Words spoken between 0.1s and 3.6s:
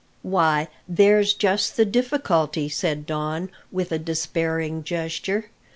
"Why, there's just the difficulty," said Don,